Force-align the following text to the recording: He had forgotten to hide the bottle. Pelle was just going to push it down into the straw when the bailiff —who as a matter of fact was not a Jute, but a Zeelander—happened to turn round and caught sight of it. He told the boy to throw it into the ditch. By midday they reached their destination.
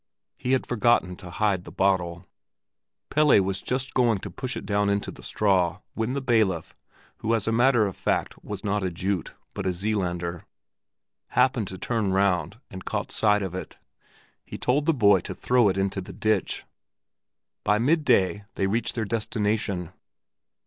He 0.35 0.53
had 0.53 0.65
forgotten 0.65 1.15
to 1.17 1.29
hide 1.29 1.63
the 1.63 1.71
bottle. 1.71 2.27
Pelle 3.11 3.39
was 3.43 3.61
just 3.61 3.93
going 3.93 4.17
to 4.21 4.31
push 4.31 4.57
it 4.57 4.65
down 4.65 4.89
into 4.89 5.11
the 5.11 5.21
straw 5.21 5.81
when 5.93 6.13
the 6.13 6.21
bailiff 6.21 6.75
—who 7.17 7.35
as 7.35 7.47
a 7.47 7.51
matter 7.51 7.85
of 7.85 7.95
fact 7.95 8.43
was 8.43 8.63
not 8.63 8.81
a 8.83 8.89
Jute, 8.89 9.35
but 9.53 9.67
a 9.67 9.71
Zeelander—happened 9.71 11.67
to 11.67 11.77
turn 11.77 12.11
round 12.13 12.59
and 12.71 12.83
caught 12.83 13.11
sight 13.11 13.43
of 13.43 13.53
it. 13.53 13.77
He 14.43 14.57
told 14.57 14.87
the 14.87 14.93
boy 14.95 15.19
to 15.19 15.35
throw 15.35 15.69
it 15.69 15.77
into 15.77 16.01
the 16.01 16.13
ditch. 16.13 16.65
By 17.63 17.77
midday 17.77 18.45
they 18.55 18.65
reached 18.65 18.95
their 18.95 19.05
destination. 19.05 19.91